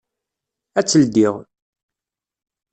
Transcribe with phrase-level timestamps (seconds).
[0.79, 1.35] Ad tt-ldiɣ.